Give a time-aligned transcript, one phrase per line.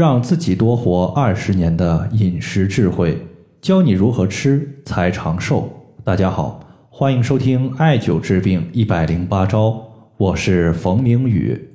[0.00, 3.18] 让自己多活二十年的饮食智慧，
[3.60, 5.70] 教你如何吃才长寿。
[6.02, 9.78] 大家好，欢迎收听艾灸治病一百零八招，
[10.16, 11.68] 我是冯明宇。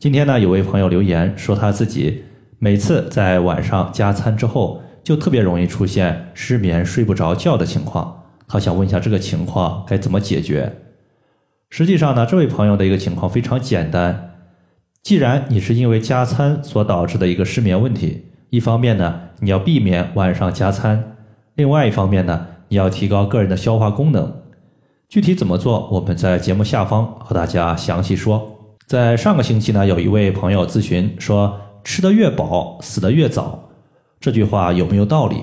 [0.00, 2.24] 今天呢，有位朋友留言说他自己
[2.58, 8.20] 每次在晚上加餐之后，就特别容易出现失眠、睡不着觉的情况。
[8.48, 10.74] 他想问一下这个情况该怎么解决？
[11.70, 14.27] 实际上呢，这位朋友的一个情况非常简单。
[15.02, 20.98] 既然你是因为加餐所导致的一个失眠问题，一方面呢，你要避免晚上加餐；
[21.54, 24.42] 另外一方面呢，你要提高个人的消化功能。
[25.08, 28.54] 具体怎么做，我们在节目下方和大家详细说。
[28.86, 33.70] 在上个星期呢，有一位朋友咨询说：“吃得越饱，死得越早。”
[34.20, 35.42] 这句话有没有道理？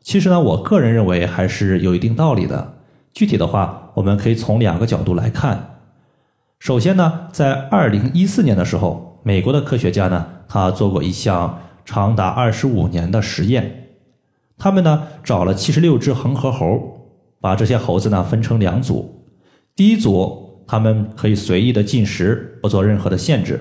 [0.00, 2.74] 其实呢，我个人认为还是有一定道理的。
[3.12, 5.81] 具体的话，我们可以从两个角度来看。
[6.62, 13.88] 首先呢，在二零一四年的时候，美国的科学家呢，他做过一项长达二十五年的实验。
[14.56, 19.24] 他们呢找了七十六只恒河猴，把这些猴子呢分成两组。
[19.74, 23.56] 第一组，他们可以随意的进食，不做任何的限制；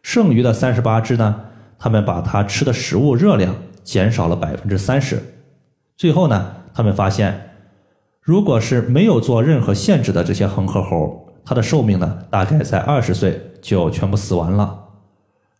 [0.00, 5.20] 剩余的三十八只呢，他们把它吃的食物热量减少了百分之三十。
[5.96, 7.50] 最后呢，他们发现，
[8.20, 14.88] 如果是没有做任何限制的这些恒河猴，它的寿命呢，大概在二十岁就全部死完了。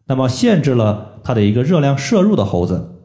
[0.07, 3.01] 那么限制了它的一个热量摄入的猴子，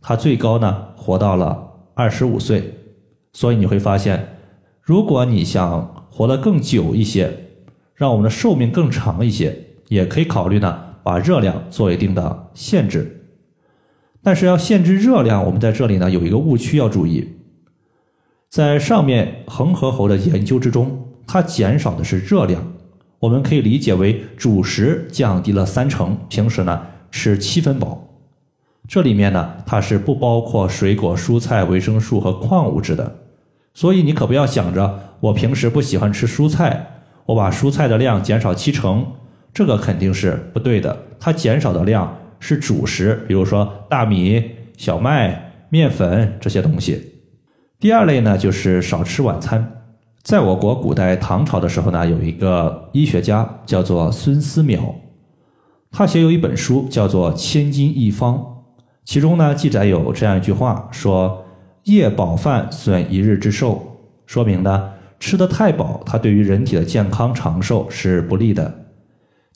[0.00, 2.78] 它最高呢活到了二十五岁。
[3.34, 4.36] 所以你会发现，
[4.80, 7.48] 如果你想活得更久一些，
[7.94, 13.26] 让我们的寿命更长一些，也可以考虑呢把热量做一定的限制。
[14.22, 17.36] 但是要限制热量，我们在这里呢有一个误区要注意，
[18.48, 21.11] 在上面恒河猴的研究之中。
[21.32, 22.62] 它减少的是热量，
[23.18, 28.06] 我们可以理解为主食降低了三成，平时呢吃七分饱。
[28.86, 33.16] 这里面呢它是不包括水果、蔬菜、维生素和矿物质的，
[33.72, 39.06] 所以你可不要想着我平时不喜欢吃蔬菜，我把蔬菜的量减少七成，
[39.54, 40.94] 这个肯定是不对的。
[41.18, 47.22] 它减少的量是主食，比如说大米、小麦、面粉这些东西。
[47.80, 49.78] 第二类呢就是少吃晚餐。
[50.22, 54.78] 在我国古代唐朝的时候呢，有一个医学家叫做孙思邈，
[55.90, 58.36] 他写有一本书叫做《千金一方》，
[59.04, 61.44] 其中呢记载有这样一句话，说
[61.84, 63.82] 夜饱饭损一日之寿，
[64.24, 68.72] 说明呢吃得太饱，它对于人体的健康长寿是不利的。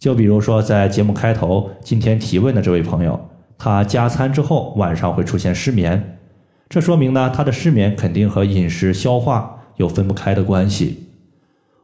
[0.01, 3.19] 就比如说在节目开头今天提问的这位朋友，
[3.57, 6.19] 他加餐之后晚上会出现失眠，
[6.69, 9.53] 这说明呢他的失眠肯定和饮食消化。
[9.77, 11.05] 有分不开的关系。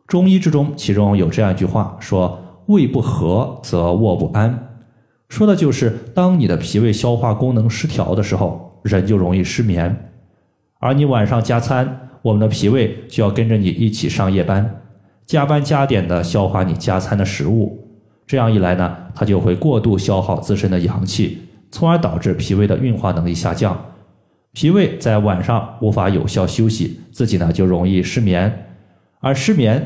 [0.07, 4.77] 中医之中，其中有这样一句话说：“胃不和则卧不安”，
[5.29, 10.11] 说的就是当你的脾胃消化功能失调的时候，人就容易失眠。
[10.79, 14.83] 而你晚上加餐，我们的脾胃就要跟着你一起上夜班，
[15.25, 17.89] 加班加点的消化你加餐的食物。
[18.27, 21.39] 这样一来呢，它就会过度消耗自身的阳气，
[21.71, 23.81] 从而导致脾胃的运化能力下降。
[24.53, 28.67] 脾胃在晚上无法有效休息，自己呢就容易失眠，
[29.21, 29.83] 而失眠，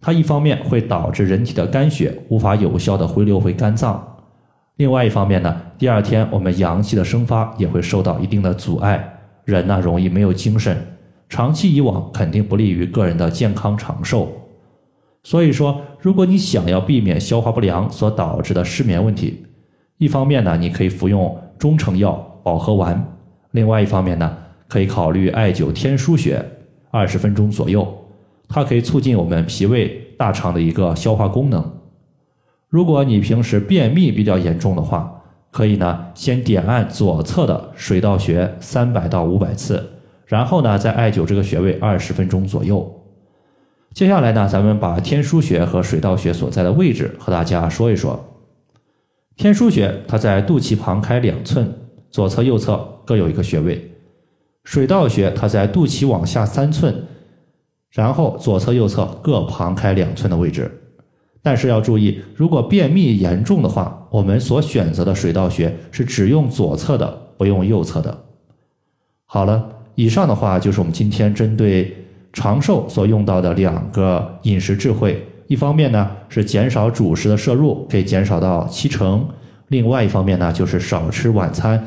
[0.00, 4.16] 它一方面会导致人体的肝血无法有效的回流回肝脏，
[4.76, 10.76] 另外一方面呢，第二天我们阳气的生发也会受到一定的阻碍，人呢容易没有精神，
[11.28, 14.30] 长期以往肯定不利于个人的健康长寿。
[15.24, 19.44] 所以说，如果你想要避免消化不良所导致的失眠问题，
[19.96, 22.12] 一方面呢，你可以服用中成药
[22.44, 23.17] 保和丸。
[23.52, 24.36] 另外一方面呢，
[24.68, 26.44] 可以考虑艾灸天枢穴，
[26.90, 28.06] 二十分钟左右，
[28.48, 31.78] 它可以促进我们脾胃大肠的一个消化功能。
[32.68, 39.82] 如果你平时便秘比较严重的话，可以呢先点按左侧的水道穴三百到五百次，
[40.26, 42.94] 然后呢再艾灸这个穴位二十分钟左右。
[43.94, 48.22] 接下来呢，咱们把天枢穴和水道穴所在的位置和大家说一说。
[49.36, 51.72] 天枢穴它在肚脐旁开两寸，
[52.10, 52.97] 左侧右侧。
[53.08, 53.90] 各有一个穴位，
[54.64, 56.94] 水道穴它在肚脐往下三寸，
[57.90, 60.70] 然后左侧右侧各旁开两寸的位置。
[61.42, 68.14] 但是要注意，如果便秘严重的话，我们所选择的水道穴是只用左侧的，不用右侧的。
[69.24, 71.96] 好了，以上的话就是我们今天针对
[72.34, 75.26] 长寿所用到的两个饮食智慧。
[75.46, 79.26] 一方面呢是减少主食的摄入，可以减少到七成。
[79.68, 81.86] 另外一方面呢，就是少吃晚餐，